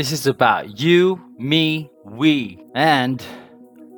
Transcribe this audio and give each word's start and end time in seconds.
This 0.00 0.12
is 0.12 0.26
about 0.26 0.80
you, 0.80 1.20
me, 1.38 1.90
we, 2.06 2.58
and 2.74 3.22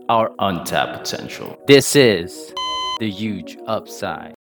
our 0.09 0.33
untapped 0.41 0.99
potential. 0.99 1.57
This 1.69 1.95
is 1.95 2.53
the 2.99 3.09
huge 3.09 3.57
upside. 3.69 4.35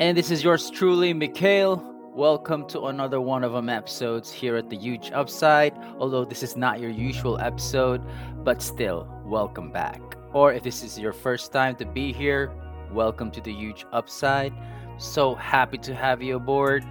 And 0.00 0.16
this 0.16 0.30
is 0.30 0.42
yours 0.42 0.70
truly, 0.70 1.12
Mikhail. 1.12 1.84
Welcome 2.14 2.66
to 2.68 2.86
another 2.86 3.20
one 3.20 3.44
of 3.44 3.52
them 3.52 3.68
episodes 3.68 4.32
here 4.32 4.56
at 4.56 4.70
the 4.70 4.76
Huge 4.78 5.10
Upside. 5.12 5.76
Although 5.98 6.24
this 6.24 6.42
is 6.42 6.56
not 6.56 6.80
your 6.80 6.88
usual 6.88 7.38
episode, 7.40 8.00
but 8.42 8.62
still, 8.62 9.06
welcome 9.26 9.70
back. 9.70 10.00
Or 10.32 10.54
if 10.54 10.62
this 10.62 10.82
is 10.82 10.98
your 10.98 11.12
first 11.12 11.52
time 11.52 11.76
to 11.76 11.84
be 11.84 12.14
here, 12.14 12.50
welcome 12.90 13.30
to 13.32 13.40
the 13.42 13.52
Huge 13.52 13.84
Upside. 13.92 14.54
So 14.96 15.34
happy 15.34 15.76
to 15.76 15.94
have 15.94 16.22
you 16.22 16.36
aboard. 16.36 16.82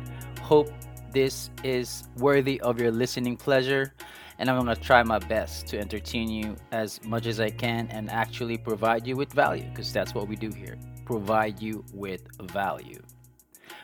Hope 0.44 0.70
this 1.12 1.50
is 1.64 2.08
worthy 2.18 2.60
of 2.62 2.80
your 2.80 2.92
listening 2.92 3.38
pleasure. 3.38 3.94
And 4.40 4.50
I'm 4.50 4.66
to 4.66 4.76
try 4.76 5.04
my 5.04 5.20
best 5.20 5.68
to 5.68 5.80
entertain 5.80 6.30
you 6.30 6.56
as 6.72 7.04
much 7.06 7.28
as 7.28 7.40
I 7.40 7.52
can 7.52 7.88
and 7.92 8.10
actually 8.10 8.58
provide 8.58 9.06
you 9.06 9.16
with 9.16 9.32
value 9.32 9.66
because 9.70 9.94
that's 9.94 10.16
what 10.16 10.28
we 10.28 10.36
do 10.36 10.50
here 10.50 10.78
provide 11.12 11.62
you 11.62 11.84
with 11.94 12.22
value. 12.40 13.02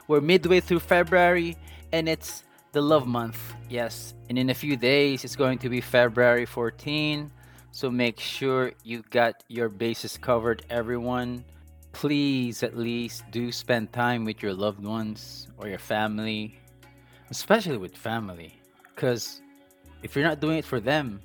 We're 0.07 0.21
midway 0.21 0.61
through 0.61 0.79
February 0.79 1.57
and 1.91 2.07
it's 2.07 2.43
the 2.71 2.81
love 2.81 3.05
month. 3.05 3.37
Yes, 3.69 4.13
and 4.29 4.37
in 4.37 4.49
a 4.49 4.53
few 4.53 4.77
days 4.77 5.25
it's 5.25 5.35
going 5.35 5.57
to 5.59 5.69
be 5.69 5.81
February 5.81 6.45
14. 6.45 7.29
So 7.71 7.91
make 7.91 8.19
sure 8.19 8.71
you 8.83 9.03
got 9.09 9.43
your 9.49 9.67
bases 9.67 10.17
covered, 10.17 10.65
everyone. 10.69 11.43
Please 11.91 12.63
at 12.63 12.77
least 12.77 13.23
do 13.29 13.51
spend 13.51 13.91
time 13.91 14.23
with 14.23 14.41
your 14.41 14.53
loved 14.53 14.83
ones 14.85 15.47
or 15.57 15.67
your 15.67 15.79
family, 15.79 16.57
especially 17.29 17.77
with 17.77 17.95
family. 17.95 18.59
Because 18.93 19.41
if 20.03 20.15
you're 20.15 20.25
not 20.25 20.39
doing 20.39 20.57
it 20.57 20.65
for 20.65 20.79
them, 20.79 21.21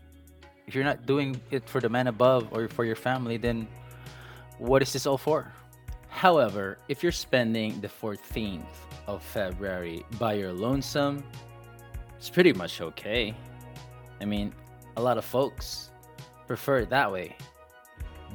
if 0.66 0.74
you're 0.74 0.84
not 0.84 1.06
doing 1.06 1.40
it 1.50 1.68
for 1.68 1.80
the 1.80 1.88
man 1.88 2.06
above 2.06 2.48
or 2.52 2.68
for 2.68 2.84
your 2.84 2.96
family, 2.96 3.36
then 3.36 3.66
what 4.58 4.82
is 4.82 4.92
this 4.92 5.06
all 5.06 5.18
for? 5.18 5.52
However, 6.08 6.78
if 6.88 7.02
you're 7.02 7.12
spending 7.12 7.80
the 7.80 7.88
14th 7.88 8.62
of 9.06 9.22
February 9.22 10.04
by 10.18 10.34
your 10.34 10.52
lonesome, 10.52 11.24
it's 12.18 12.30
pretty 12.30 12.52
much 12.52 12.80
okay. 12.80 13.34
I 14.20 14.24
mean, 14.24 14.52
a 14.96 15.02
lot 15.02 15.18
of 15.18 15.24
folks 15.24 15.90
prefer 16.46 16.78
it 16.78 16.90
that 16.90 17.10
way. 17.10 17.34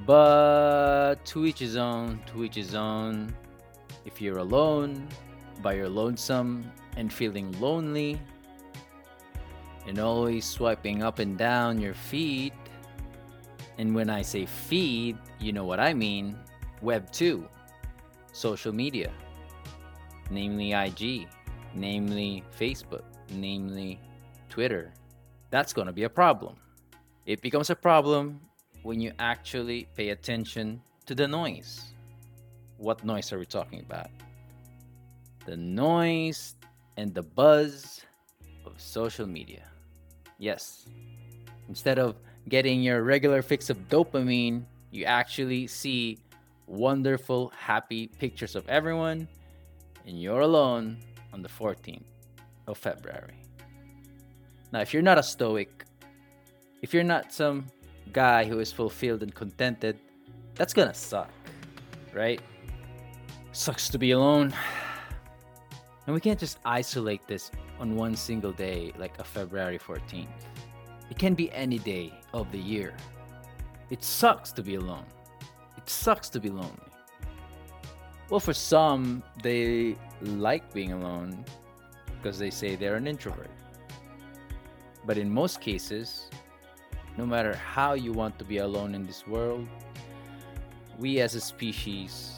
But 0.06 1.24
to 1.26 1.46
each 1.46 1.60
his 1.60 1.78
own, 1.78 2.20
to 2.28 2.44
each 2.44 2.56
his 2.56 2.76
own. 2.76 3.34
If 4.06 4.22
you're 4.22 4.40
alone, 4.40 5.08
by 5.62 5.74
your 5.74 5.90
lonesome, 5.90 6.70
and 6.98 7.14
feeling 7.14 7.58
lonely, 7.62 8.20
and 9.88 10.00
always 10.00 10.44
swiping 10.44 11.02
up 11.02 11.20
and 11.20 11.38
down 11.38 11.80
your 11.80 11.94
feed, 11.94 12.52
and 13.78 13.96
when 13.96 14.10
I 14.10 14.22
say 14.22 14.46
feed, 14.46 15.18
you 15.40 15.54
know 15.54 15.64
what 15.64 15.80
I 15.80 15.94
mean 15.94 16.36
Web 16.82 17.10
2 17.12 17.48
social 18.34 18.72
media, 18.72 19.12
namely 20.30 20.74
IG, 20.74 21.28
namely 21.74 22.44
Facebook, 22.60 23.04
namely 23.32 24.00
Twitter, 24.50 24.94
that's 25.50 25.74
going 25.74 25.88
to 25.88 25.94
be 25.94 26.04
a 26.04 26.10
problem. 26.10 26.56
It 27.26 27.42
becomes 27.42 27.72
a 27.72 27.76
problem 27.76 28.40
when 28.84 29.02
you 29.02 29.12
actually 29.18 29.88
pay 29.96 30.10
attention 30.10 30.82
to 31.08 31.16
the 31.16 31.28
noise. 31.28 31.82
What 32.78 33.04
noise 33.04 33.34
are 33.34 33.40
we 33.40 33.46
talking 33.46 33.80
about? 33.80 34.12
The 35.46 35.58
noise 35.58 36.56
and 36.98 37.14
the 37.14 37.24
buzz 37.24 38.02
of 38.66 38.74
social 38.82 39.26
media. 39.26 39.64
Yes, 40.40 40.88
instead 41.70 42.00
of 42.00 42.16
getting 42.50 42.82
your 42.82 43.04
regular 43.04 43.42
fix 43.42 43.70
of 43.70 43.78
dopamine, 43.90 44.64
you 44.92 45.06
actually 45.06 45.68
see 45.68 46.18
wonderful, 46.66 47.52
happy 47.58 48.08
pictures 48.08 48.56
of 48.56 48.68
everyone, 48.68 49.28
and 50.06 50.22
you're 50.22 50.42
alone 50.42 50.98
on 51.34 51.42
the 51.42 51.50
14th 51.50 52.04
of 52.68 52.78
February. 52.78 53.34
Now, 54.72 54.82
if 54.82 54.94
you're 54.94 55.04
not 55.04 55.18
a 55.18 55.24
stoic, 55.24 55.86
if 56.82 56.94
you're 56.94 57.04
not 57.04 57.32
some 57.32 57.68
guy 58.12 58.46
who 58.46 58.60
is 58.60 58.72
fulfilled 58.72 59.24
and 59.24 59.34
contented, 59.34 59.98
that's 60.56 60.74
gonna 60.74 60.94
suck, 60.94 61.30
right? 62.14 62.42
Sucks 63.52 63.90
to 63.90 63.98
be 63.98 64.12
alone. 64.12 64.54
And 66.08 66.14
we 66.14 66.22
can't 66.22 66.40
just 66.40 66.60
isolate 66.64 67.28
this 67.28 67.52
on 67.82 67.98
one 67.98 68.16
single 68.16 68.54
day 68.54 68.94
like 68.98 69.20
a 69.20 69.26
February 69.26 69.78
14th. 69.78 70.28
It 71.10 71.18
can 71.18 71.34
be 71.34 71.52
any 71.52 71.80
day 71.80 72.14
of 72.34 72.50
the 72.54 72.58
year. 72.58 72.96
It 73.90 74.04
sucks 74.04 74.52
to 74.54 74.64
be 74.64 74.76
alone 74.76 75.06
It 75.78 75.90
sucks 75.90 76.30
to 76.30 76.40
be 76.40 76.50
lonely. 76.50 76.92
Well, 78.30 78.40
for 78.40 78.54
some, 78.54 79.22
they 79.44 79.96
like 80.22 80.74
being 80.74 80.94
alone 80.94 81.46
because 82.16 82.40
they 82.40 82.50
say 82.50 82.76
they're 82.76 82.96
an 82.96 83.08
introvert. 83.08 83.52
But 85.06 85.18
in 85.18 85.30
most 85.30 85.62
cases, 85.62 86.30
no 87.18 87.26
matter 87.26 87.54
how 87.54 87.94
you 87.94 88.14
want 88.14 88.38
to 88.40 88.46
be 88.46 88.58
alone 88.58 88.96
in 88.96 89.06
this 89.06 89.28
world, 89.28 89.68
we 90.98 91.20
as 91.20 91.36
a 91.36 91.42
species, 91.42 92.34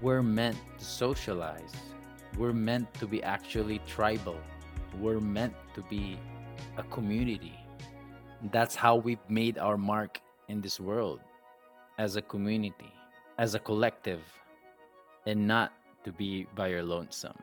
we're 0.00 0.22
meant 0.22 0.56
to 0.78 0.84
socialize. 0.84 1.89
We're 2.38 2.52
meant 2.52 2.92
to 2.94 3.06
be 3.06 3.22
actually 3.22 3.80
tribal. 3.86 4.38
We're 4.98 5.20
meant 5.20 5.54
to 5.74 5.82
be 5.82 6.18
a 6.76 6.82
community. 6.84 7.58
That's 8.52 8.74
how 8.74 8.96
we've 8.96 9.18
made 9.28 9.58
our 9.58 9.76
mark 9.76 10.20
in 10.48 10.60
this 10.60 10.80
world 10.80 11.20
as 11.98 12.16
a 12.16 12.22
community, 12.22 12.92
as 13.38 13.54
a 13.54 13.58
collective, 13.58 14.20
and 15.26 15.46
not 15.46 15.72
to 16.04 16.12
be 16.12 16.46
by 16.54 16.68
your 16.68 16.82
lonesome. 16.82 17.36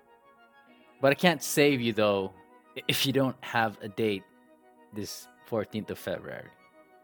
But 1.01 1.11
I 1.11 1.15
can't 1.15 1.43
save 1.43 1.79
you 1.79 1.93
though 1.93 2.33
if 2.87 3.05
you 3.05 3.13
don't 3.13 3.35
have 3.41 3.77
a 3.81 3.87
date 3.87 4.23
this 4.93 5.27
14th 5.49 5.91
of 5.91 5.99
February. 5.99 6.49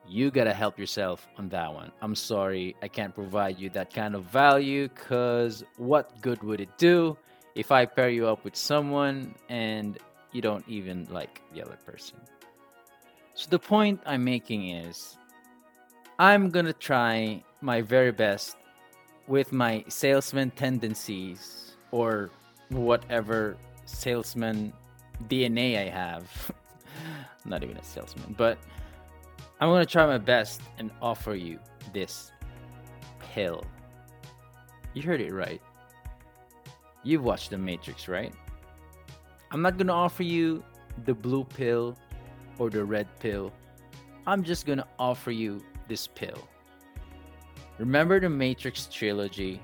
You 0.07 0.31
gotta 0.31 0.53
help 0.53 0.77
yourself 0.77 1.27
on 1.37 1.47
that 1.49 1.73
one. 1.73 1.91
I'm 2.01 2.15
sorry, 2.15 2.75
I 2.81 2.87
can't 2.87 3.15
provide 3.15 3.57
you 3.59 3.69
that 3.69 3.93
kind 3.93 4.15
of 4.15 4.25
value 4.25 4.89
because 4.89 5.63
what 5.77 6.19
good 6.21 6.43
would 6.43 6.59
it 6.59 6.77
do 6.77 7.17
if 7.55 7.71
I 7.71 7.85
pair 7.85 8.09
you 8.09 8.27
up 8.27 8.43
with 8.43 8.55
someone 8.55 9.35
and 9.49 9.97
you 10.31 10.41
don't 10.41 10.67
even 10.67 11.07
like 11.11 11.41
the 11.53 11.61
other 11.61 11.77
person? 11.85 12.17
So 13.35 13.49
the 13.49 13.59
point 13.59 13.99
I'm 14.05 14.23
making 14.23 14.69
is 14.69 15.17
I'm 16.19 16.49
gonna 16.49 16.73
try 16.73 17.43
my 17.61 17.81
very 17.81 18.11
best 18.11 18.57
with 19.27 19.51
my 19.51 19.83
salesman 19.87 20.51
tendencies 20.51 21.75
or 21.91 22.29
whatever 22.69 23.57
salesman 23.85 24.73
DNA 25.27 25.87
I 25.87 25.89
have. 25.89 26.51
Not 27.45 27.63
even 27.63 27.77
a 27.77 27.83
salesman, 27.83 28.35
but 28.37 28.57
I'm 29.59 29.69
gonna 29.69 29.85
try 29.85 30.05
my 30.05 30.17
best 30.17 30.61
and 30.77 30.91
offer 31.01 31.35
you 31.35 31.59
this 31.93 32.31
pill. 33.19 33.63
You 34.93 35.01
heard 35.01 35.21
it 35.21 35.33
right. 35.33 35.61
You've 37.03 37.23
watched 37.23 37.49
The 37.49 37.57
Matrix, 37.57 38.07
right? 38.07 38.33
I'm 39.51 39.61
not 39.61 39.77
gonna 39.77 39.93
offer 39.93 40.23
you 40.23 40.63
the 41.05 41.13
blue 41.13 41.43
pill 41.43 41.97
or 42.57 42.69
the 42.69 42.85
red 42.85 43.07
pill. 43.19 43.51
I'm 44.25 44.41
just 44.41 44.65
gonna 44.65 44.87
offer 44.97 45.31
you 45.31 45.61
this 45.89 46.07
pill. 46.07 46.47
Remember 47.77 48.21
the 48.21 48.29
Matrix 48.29 48.87
trilogy 48.87 49.61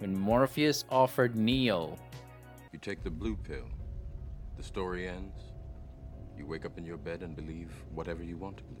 when 0.00 0.18
Morpheus 0.18 0.84
offered 0.90 1.36
Neo. 1.36 1.96
You 2.72 2.80
take 2.80 3.04
the 3.04 3.10
blue 3.10 3.36
pill, 3.36 3.68
the 4.56 4.64
story 4.64 5.06
ends. 5.08 5.52
You 6.36 6.44
wake 6.44 6.64
up 6.64 6.76
in 6.76 6.84
your 6.84 6.96
bed 6.96 7.22
and 7.22 7.36
believe 7.36 7.70
whatever 7.94 8.24
you 8.24 8.36
want 8.36 8.56
to 8.56 8.64
believe. 8.64 8.80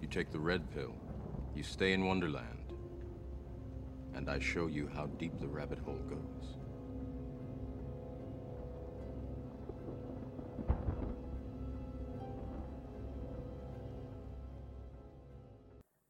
You 0.00 0.06
take 0.06 0.30
the 0.30 0.38
red 0.38 0.70
pill, 0.70 0.94
you 1.56 1.64
stay 1.64 1.92
in 1.92 2.04
Wonderland, 2.04 2.72
and 4.14 4.30
I 4.30 4.38
show 4.38 4.68
you 4.68 4.88
how 4.94 5.06
deep 5.06 5.40
the 5.40 5.48
rabbit 5.48 5.80
hole 5.80 6.00
goes. 6.08 6.58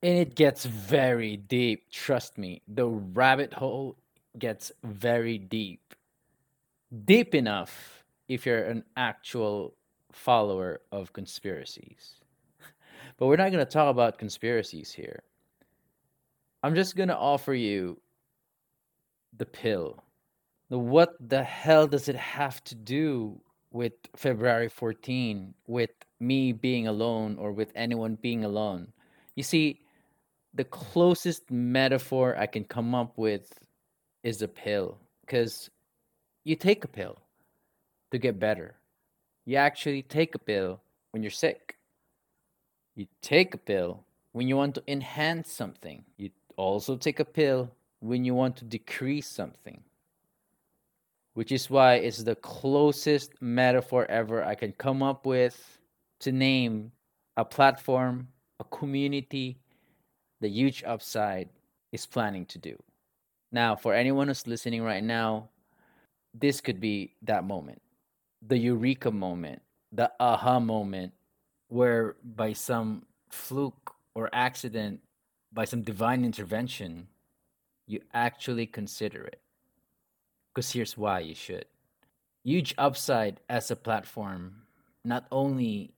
And 0.05 0.19
it 0.19 0.35
gets 0.35 0.67
very 0.67 1.39
deep 1.39 1.91
trust 1.91 2.37
me. 2.37 2.61
The 2.69 2.87
rabbit 2.87 3.55
hole 3.55 3.97
gets 4.39 4.71
very 4.85 5.39
deep. 5.39 5.95
Deep 7.07 7.35
enough 7.35 8.05
if 8.29 8.45
you're 8.45 8.65
an 8.65 8.85
actual 8.99 9.75
follower 10.13 10.83
of 10.93 11.15
conspiracies. 11.15 12.17
But 13.17 13.27
we're 13.27 13.37
not 13.37 13.53
going 13.53 13.65
to 13.65 13.71
talk 13.71 13.91
about 13.91 14.19
conspiracies 14.19 14.93
here. 14.93 15.23
I'm 16.63 16.75
just 16.75 16.97
going 16.97 17.09
to 17.09 17.17
offer 17.17 17.55
you 17.55 18.01
the 19.37 19.47
pill. 19.47 20.03
What 20.69 21.15
the 21.21 21.43
hell 21.43 21.87
does 21.87 22.09
it 22.09 22.17
have 22.17 22.63
to 22.65 22.75
do 22.75 23.41
with 23.71 23.93
february 24.17 24.69
14 24.69 25.55
with 25.67 25.91
me 26.21 26.53
being 26.53 26.87
alone 26.89 27.37
or 27.39 27.53
with 27.53 27.73
anyone 27.75 28.17
being 28.21 28.45
alone. 28.45 28.93
You 29.37 29.43
see, 29.43 29.84
the 30.55 30.65
closest 30.65 31.51
metaphor 31.51 32.37
I 32.39 32.47
can 32.47 32.65
come 32.65 32.95
up 32.95 33.19
with 33.19 33.53
is 34.23 34.41
a 34.43 34.49
pill 34.49 34.99
because 35.21 35.69
you 36.45 36.55
take 36.55 36.85
a 36.85 36.89
pill 36.89 37.19
to 38.13 38.19
get 38.19 38.39
better. 38.39 38.77
You 39.45 39.57
actually 39.57 40.03
take 40.03 40.35
a 40.35 40.39
pill 40.39 40.81
when 41.11 41.23
you're 41.23 41.31
sick. 41.31 41.77
You 42.95 43.07
take 43.21 43.55
a 43.55 43.59
pill 43.59 44.05
when 44.33 44.47
you 44.47 44.57
want 44.57 44.77
to 44.77 44.83
enhance 44.87 45.51
something. 45.51 46.05
You 46.17 46.31
also 46.57 46.97
take 46.97 47.19
a 47.19 47.25
pill 47.25 47.71
when 48.01 48.25
you 48.25 48.35
want 48.35 48.57
to 48.57 48.65
decrease 48.65 49.27
something. 49.27 49.83
Which 51.35 51.51
is 51.51 51.69
why 51.69 51.95
it's 51.95 52.23
the 52.23 52.37
closest 52.37 53.43
metaphor 53.43 54.07
ever 54.09 54.45
I 54.45 54.55
can 54.55 54.73
come 54.73 55.03
up 55.03 55.27
with 55.27 55.79
to 56.21 56.31
name 56.31 56.93
a 57.37 57.45
platform, 57.45 58.29
a 58.61 58.65
community, 58.65 59.59
the 60.45 60.51
huge 60.51 60.85
upside 60.85 61.49
is 61.91 62.05
planning 62.05 62.45
to 62.45 62.59
do. 62.59 62.77
Now, 63.51 63.75
for 63.75 63.95
anyone 63.95 64.29
who's 64.29 64.47
listening 64.47 64.83
right 64.83 65.03
now, 65.03 65.49
this 66.35 66.61
could 66.61 66.81
be 66.81 67.15
that 67.23 67.45
moment 67.45 67.81
the 68.47 68.59
eureka 68.59 69.11
moment, 69.11 69.63
the 69.91 70.13
aha 70.21 70.61
moment, 70.61 71.15
where 71.69 72.17
by 72.37 72.53
some 72.53 73.07
fluke 73.31 73.95
or 74.15 74.29
accident, 74.35 75.01
by 75.51 75.65
some 75.65 75.81
divine 75.81 76.27
intervention, 76.27 77.09
you 77.87 78.01
actually 78.13 78.67
consider 78.67 79.25
it. 79.25 79.41
Because 80.53 80.71
here's 80.71 80.99
why 80.99 81.21
you 81.21 81.35
should. 81.35 81.65
Huge 82.43 82.75
upside 82.77 83.41
as 83.49 83.71
a 83.71 83.77
platform 83.77 84.57
not 85.07 85.25
only 85.33 85.95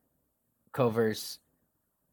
covers 0.72 1.40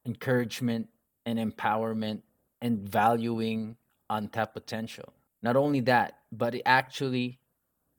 encouragement 0.04 0.90
and 1.26 1.40
empowerment 1.40 2.22
and 2.62 2.80
valuing 2.80 3.76
untapped 4.10 4.54
potential. 4.54 5.14
Not 5.42 5.56
only 5.56 5.82
that, 5.82 6.20
but 6.32 6.56
it 6.56 6.62
actually 6.66 7.40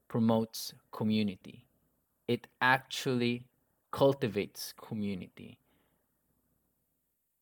promotes 0.08 0.74
community. 0.92 1.66
It 2.26 2.46
actually 2.60 3.46
cultivates 3.90 4.72
community. 4.80 5.58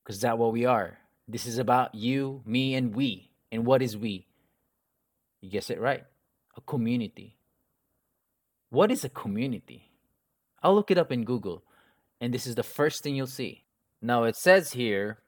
Because 0.03 0.21
that's 0.21 0.37
what 0.37 0.53
we 0.53 0.65
are. 0.65 0.99
This 1.29 1.47
is 1.47 1.59
about 1.59 1.95
you, 1.95 2.43
me, 2.45 2.75
and 2.75 2.95
we. 2.95 3.31
And 3.53 3.65
what 3.65 3.83
is 3.83 3.97
we? 3.97 4.27
You 5.41 5.51
guess 5.51 5.71
it 5.71 5.81
right. 5.81 6.05
A 6.57 6.61
community. 6.63 7.37
What 8.71 8.91
is 8.91 9.05
a 9.05 9.09
community? 9.09 9.91
I'll 10.63 10.75
look 10.75 10.91
it 10.91 10.99
up 10.99 11.13
in 11.13 11.25
Google, 11.25 11.63
and 12.21 12.33
this 12.33 12.47
is 12.47 12.55
the 12.55 12.63
first 12.63 13.03
thing 13.03 13.15
you'll 13.17 13.27
see. 13.27 13.65
Now, 14.01 14.25
it 14.25 14.37
says 14.37 14.73
here 14.73 15.19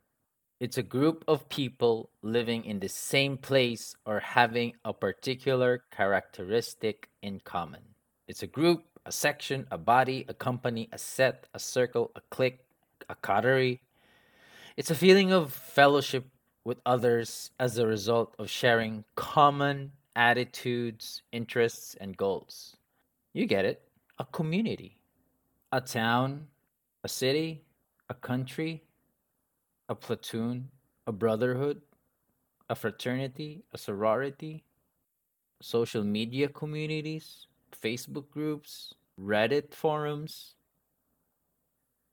it's 0.61 0.79
a 0.79 0.83
group 0.83 1.25
of 1.27 1.49
people 1.49 2.11
living 2.23 2.65
in 2.65 2.79
the 2.79 2.89
same 2.89 3.37
place 3.37 3.97
or 4.07 4.21
having 4.21 4.75
a 4.85 4.93
particular 4.93 5.83
characteristic 5.91 7.09
in 7.23 7.41
common. 7.41 7.83
It's 8.29 8.43
a 8.43 8.47
group, 8.47 8.85
a 9.05 9.13
section, 9.13 9.67
a 9.71 9.79
body, 9.79 10.25
a 10.29 10.35
company, 10.35 10.89
a 10.93 10.99
set, 10.99 11.47
a 11.55 11.59
circle, 11.59 12.13
a 12.15 12.21
clique, 12.31 12.61
a 13.09 13.15
coterie. 13.17 13.81
It's 14.77 14.91
a 14.91 14.95
feeling 14.95 15.33
of 15.33 15.53
fellowship 15.53 16.27
with 16.65 16.79
others 16.87 17.51
as 17.59 17.77
a 17.77 17.87
result 17.87 18.35
of 18.39 18.49
sharing 18.49 19.05
common 19.17 19.93
attitudes, 20.17 21.23
interests, 21.33 21.97
and 22.01 22.17
goals. 22.17 22.77
You 23.33 23.47
get 23.47 23.65
it. 23.65 23.83
A 24.19 24.25
community, 24.25 24.97
a 25.73 25.81
town, 25.81 26.47
a 27.03 27.09
city, 27.09 27.65
a 28.09 28.15
country, 28.15 28.85
a 29.89 29.95
platoon, 29.95 30.71
a 31.07 31.13
brotherhood, 31.13 31.83
a 32.69 32.75
fraternity, 32.75 33.63
a 33.73 33.79
sorority, 33.79 34.65
social 35.61 36.03
media 36.05 36.49
communities, 36.49 37.47
Facebook 37.83 38.31
groups, 38.31 38.95
Reddit 39.21 39.73
forums. 39.73 40.55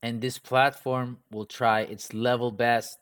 And 0.04 0.22
this 0.22 0.38
platform 0.38 1.20
will 1.32 1.46
try 1.46 1.82
its 1.82 2.14
level 2.14 2.52
best 2.52 3.00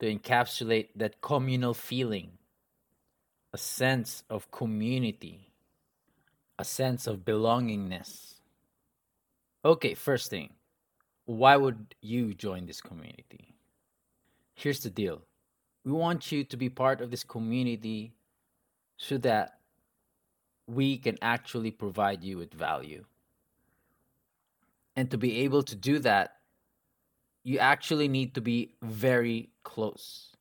to 0.00 0.12
encapsulate 0.12 0.88
that 0.96 1.20
communal 1.20 1.74
feeling, 1.74 2.32
a 3.52 3.58
sense 3.58 4.24
of 4.30 4.50
community, 4.50 5.52
a 6.58 6.64
sense 6.64 7.06
of 7.06 7.18
belongingness. 7.24 8.34
Okay, 9.64 9.94
first 9.94 10.30
thing, 10.30 10.50
why 11.24 11.56
would 11.56 11.94
you 12.00 12.34
join 12.34 12.66
this 12.66 12.80
community? 12.80 13.54
Here's 14.54 14.80
the 14.80 14.90
deal 14.90 15.22
we 15.84 15.92
want 15.92 16.30
you 16.30 16.44
to 16.44 16.56
be 16.56 16.68
part 16.68 17.00
of 17.00 17.10
this 17.10 17.24
community 17.24 18.12
so 18.96 19.18
that 19.18 19.58
we 20.66 20.96
can 20.96 21.18
actually 21.20 21.70
provide 21.70 22.22
you 22.22 22.38
with 22.38 22.54
value. 22.54 23.04
And 24.94 25.10
to 25.10 25.18
be 25.18 25.40
able 25.40 25.62
to 25.64 25.74
do 25.74 25.98
that, 26.00 26.36
you 27.42 27.58
actually 27.58 28.06
need 28.06 28.34
to 28.34 28.40
be 28.40 28.74
very 28.80 29.50
close. 29.64 30.36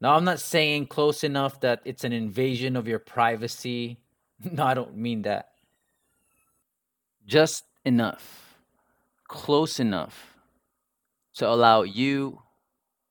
Now, 0.00 0.16
I'm 0.16 0.24
not 0.24 0.40
saying 0.40 0.86
close 0.86 1.22
enough 1.22 1.60
that 1.60 1.82
it's 1.84 2.04
an 2.04 2.12
invasion 2.12 2.76
of 2.76 2.88
your 2.88 2.98
privacy. 2.98 3.98
No, 4.42 4.64
I 4.64 4.72
don't 4.72 4.96
mean 4.96 5.20
that. 5.22 5.50
Just 7.26 7.64
enough, 7.84 8.56
close 9.28 9.78
enough 9.78 10.38
to 11.34 11.46
allow 11.46 11.82
you 11.82 12.40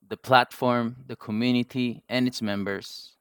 the 0.09 0.17
platform, 0.17 0.95
the 1.07 1.15
community, 1.15 2.03
and 2.09 2.27
its 2.27 2.41
members 2.41 3.13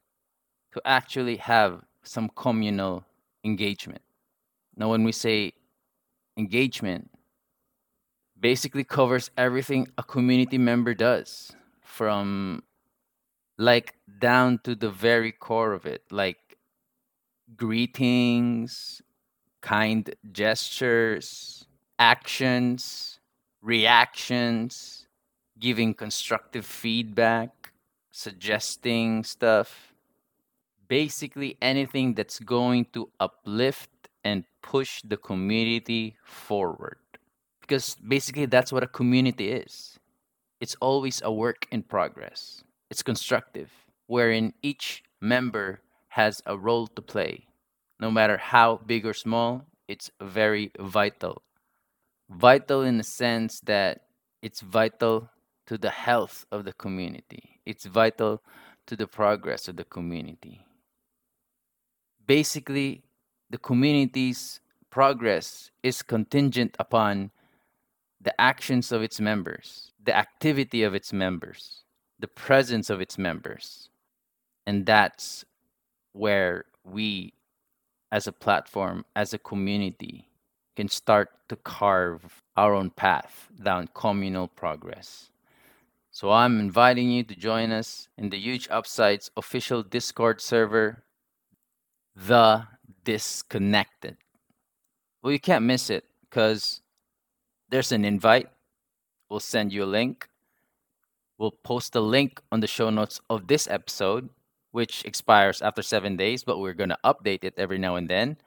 to 0.73 0.83
actually 0.85 1.37
have 1.37 1.83
some 2.03 2.31
communal 2.35 3.05
engagement. 3.45 4.03
Now, 4.77 4.91
when 4.91 5.05
we 5.05 5.13
say 5.13 5.53
engagement, 6.37 7.11
basically 8.41 8.85
covers 8.85 9.31
everything 9.37 9.89
a 9.99 10.03
community 10.03 10.59
member 10.59 10.95
does 10.95 11.53
from 11.83 12.63
like 13.59 13.95
down 14.21 14.61
to 14.65 14.75
the 14.75 14.91
very 14.91 15.33
core 15.33 15.73
of 15.73 15.85
it, 15.85 16.03
like 16.11 16.39
greetings, 17.57 19.03
kind 19.61 20.15
gestures, 20.31 21.67
actions, 21.99 23.19
reactions, 23.61 24.98
giving 25.61 25.95
constructive 25.95 26.65
feedback, 26.65 27.73
suggesting 28.11 29.25
stuff. 29.25 29.93
Basically, 30.89 31.57
anything 31.61 32.15
that's 32.15 32.39
going 32.39 32.87
to 32.95 33.11
uplift 33.21 33.91
and 34.25 34.45
push 34.63 35.03
the 35.03 35.17
community 35.17 36.17
forward. 36.25 36.99
Because 37.61 37.97
basically, 37.97 38.47
that's 38.47 38.73
what 38.73 38.83
a 38.83 38.87
community 38.87 39.51
is 39.51 39.99
it's 40.61 40.77
always 40.81 41.23
a 41.23 41.33
work 41.33 41.67
in 41.71 41.83
progress, 41.83 42.65
it's 42.91 43.03
constructive, 43.03 43.71
wherein 44.07 44.53
each 44.63 45.05
member 45.21 45.81
has 46.09 46.43
a 46.47 46.57
role 46.57 46.87
to 46.87 47.03
play. 47.03 47.47
No 48.01 48.11
matter 48.11 48.37
how 48.37 48.81
big 48.87 49.07
or 49.07 49.15
small, 49.15 49.67
it's 49.87 50.11
very 50.21 50.73
vital. 50.79 51.43
Vital 52.29 52.83
in 52.83 52.99
the 52.99 53.05
sense 53.05 53.61
that 53.61 54.03
it's 54.43 54.61
vital 54.61 55.31
to 55.69 55.77
the 55.77 55.91
health 55.91 56.47
of 56.51 56.65
the 56.65 56.73
community. 56.73 57.61
It's 57.67 57.85
vital 57.85 58.43
to 58.87 58.97
the 58.97 59.07
progress 59.07 59.69
of 59.69 59.77
the 59.77 59.85
community. 59.85 60.65
Basically, 62.27 63.03
the 63.51 63.59
community's 63.59 64.61
progress 64.89 65.71
is 65.83 66.01
contingent 66.01 66.75
upon 66.79 67.31
the 68.19 68.39
actions 68.41 68.93
of 68.93 69.03
its 69.03 69.21
members, 69.21 69.93
the 70.03 70.17
activity 70.17 70.83
of 70.83 70.95
its 70.95 71.13
members, 71.13 71.85
the 72.19 72.29
presence 72.29 72.89
of 72.89 73.03
its 73.03 73.19
members. 73.19 73.91
And 74.67 74.87
that's 74.87 75.45
where 76.15 76.65
we, 76.83 77.35
as 78.11 78.27
a 78.27 78.33
platform, 78.33 79.05
as 79.15 79.35
a 79.35 79.39
community, 79.39 80.29
can 80.77 80.89
start 80.89 81.29
to 81.51 81.57
carve 81.57 82.43
our 82.57 82.75
own 82.75 82.89
path 82.89 83.49
down 83.63 83.91
communal 83.93 84.49
progress. 84.49 85.29
So 86.19 86.33
I'm 86.33 86.59
inviting 86.59 87.13
you 87.13 87.23
to 87.23 87.37
join 87.37 87.71
us 87.71 88.09
in 88.19 88.31
the 88.31 88.37
Huge 88.37 88.67
Upsides 88.73 89.31
official 89.37 89.85
Discord 89.85 90.41
server, 90.41 91.05
The 92.17 92.67
Disconnected. 93.05 94.17
Well, 95.23 95.33
you 95.33 95.39
can't 95.39 95.65
miss 95.65 95.91
it 95.91 96.03
because 96.23 96.81
there's 97.71 97.93
an 97.93 98.05
invite. 98.05 98.49
We'll 99.31 99.39
send 99.39 99.73
you 99.73 99.85
a 99.85 99.87
link. 99.87 100.29
We'll 101.39 101.53
post 101.53 101.93
the 101.93 102.03
link 102.03 102.43
on 102.51 102.59
the 102.59 102.67
show 102.67 102.91
notes 102.91 103.21
of 103.31 103.47
this 103.47 103.69
episode, 103.71 104.29
which 104.73 105.05
expires 105.05 105.63
after 105.63 105.83
seven 105.83 106.17
days, 106.17 106.43
but 106.43 106.59
we're 106.59 106.75
going 106.75 106.91
to 106.91 106.99
update 107.05 107.45
it 107.45 107.55
every 107.57 107.79
now 107.79 107.95
and 107.95 108.11
then. 108.11 108.39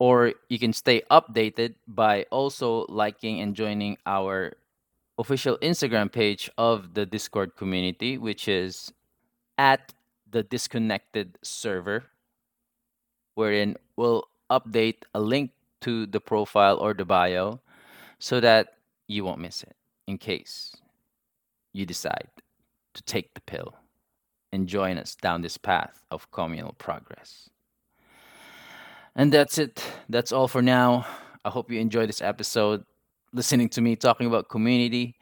or 0.00 0.34
you 0.48 0.58
can 0.58 0.72
stay 0.72 1.00
updated 1.10 1.74
by 1.86 2.26
also 2.30 2.86
liking 2.88 3.40
and 3.40 3.54
joining 3.54 3.96
our 4.04 4.52
official 5.18 5.58
Instagram 5.62 6.10
page 6.10 6.50
of 6.58 6.94
the 6.94 7.06
Discord 7.06 7.56
community, 7.56 8.18
which 8.18 8.48
is 8.48 8.92
at 9.58 9.92
the 10.30 10.42
disconnected 10.42 11.38
server, 11.42 12.04
wherein 13.34 13.76
we'll 13.96 14.24
update 14.50 15.02
a 15.14 15.20
link 15.20 15.50
to 15.80 16.06
the 16.06 16.20
profile 16.20 16.76
or 16.78 16.94
the 16.94 17.04
bio 17.04 17.60
so 18.18 18.40
that 18.40 18.74
you 19.06 19.24
won't 19.24 19.40
miss 19.40 19.62
it 19.62 19.76
in 20.06 20.18
case 20.18 20.74
you 21.72 21.86
decide 21.86 22.28
to 22.94 23.02
take 23.02 23.34
the 23.34 23.40
pill 23.42 23.74
and 24.52 24.68
join 24.68 24.98
us 24.98 25.14
down 25.16 25.42
this 25.42 25.58
path 25.58 26.02
of 26.10 26.30
communal 26.30 26.72
progress. 26.78 27.50
And 29.16 29.32
that's 29.32 29.58
it. 29.58 29.84
That's 30.08 30.32
all 30.32 30.48
for 30.48 30.62
now. 30.62 31.06
I 31.44 31.50
hope 31.50 31.70
you 31.70 31.78
enjoyed 31.78 32.08
this 32.08 32.22
episode 32.22 32.84
listening 33.34 33.68
to 33.70 33.80
me 33.80 33.96
talking 33.96 34.26
about 34.26 34.48
community. 34.48 35.16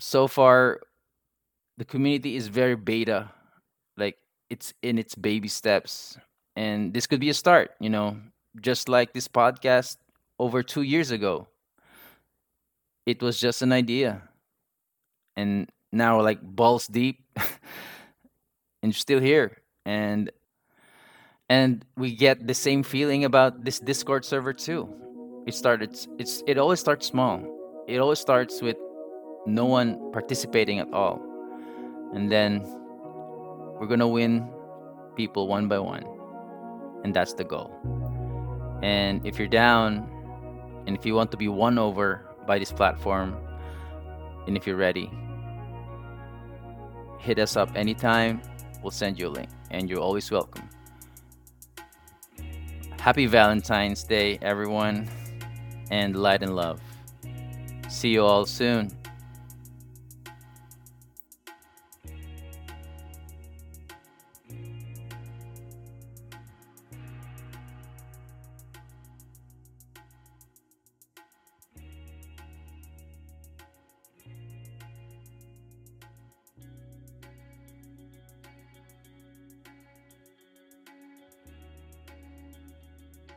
So 0.00 0.26
far, 0.26 0.80
the 1.78 1.84
community 1.84 2.36
is 2.36 2.48
very 2.48 2.76
beta, 2.76 3.30
like 3.96 4.16
it's 4.50 4.74
in 4.82 4.98
its 4.98 5.14
baby 5.14 5.48
steps. 5.48 6.18
And 6.56 6.92
this 6.92 7.06
could 7.06 7.20
be 7.20 7.30
a 7.30 7.34
start, 7.34 7.70
you 7.80 7.88
know, 7.88 8.18
just 8.60 8.88
like 8.88 9.14
this 9.14 9.28
podcast 9.28 9.96
over 10.38 10.62
two 10.62 10.82
years 10.82 11.10
ago. 11.10 11.46
It 13.06 13.22
was 13.22 13.40
just 13.40 13.62
an 13.62 13.72
idea. 13.72 14.22
And 15.36 15.70
now 15.92 16.20
like 16.20 16.42
balls 16.42 16.86
deep 16.86 17.24
and 17.36 18.92
you're 18.92 18.92
still 18.92 19.20
here. 19.20 19.58
And 19.86 20.30
and 21.48 21.84
we 21.96 22.14
get 22.14 22.46
the 22.46 22.54
same 22.54 22.82
feeling 22.82 23.24
about 23.24 23.64
this 23.64 23.80
Discord 23.80 24.24
server 24.24 24.52
too. 24.52 24.88
It 25.46 25.54
started 25.54 25.98
it's 26.18 26.42
it 26.46 26.58
always 26.58 26.80
starts 26.80 27.06
small. 27.06 27.42
It 27.88 27.98
always 27.98 28.18
starts 28.18 28.60
with 28.62 28.76
no 29.46 29.64
one 29.64 30.12
participating 30.12 30.78
at 30.78 30.92
all. 30.92 31.20
And 32.14 32.30
then 32.30 32.62
we're 33.80 33.86
to 33.98 34.06
win 34.06 34.50
people 35.16 35.48
one 35.48 35.68
by 35.68 35.78
one. 35.78 36.04
And 37.04 37.14
that's 37.14 37.32
the 37.34 37.44
goal. 37.44 37.72
And 38.82 39.24
if 39.26 39.38
you're 39.38 39.48
down 39.48 40.06
and 40.86 40.96
if 40.96 41.06
you 41.06 41.14
want 41.14 41.30
to 41.30 41.36
be 41.36 41.48
won 41.48 41.78
over 41.78 42.26
by 42.46 42.58
this 42.58 42.72
platform 42.72 43.36
and 44.46 44.56
if 44.56 44.66
you're 44.66 44.76
ready, 44.76 45.10
hit 47.18 47.38
us 47.38 47.56
up 47.56 47.70
anytime. 47.74 48.42
We'll 48.82 48.90
send 48.90 49.18
you 49.18 49.28
a 49.28 49.32
link 49.32 49.48
and 49.70 49.88
you're 49.88 50.00
always 50.00 50.30
welcome. 50.30 50.68
Happy 52.98 53.26
Valentine's 53.26 54.04
Day, 54.04 54.38
everyone, 54.42 55.08
and 55.90 56.16
light 56.16 56.42
and 56.42 56.56
love. 56.56 56.80
See 57.88 58.10
you 58.10 58.24
all 58.24 58.46
soon. 58.46 58.99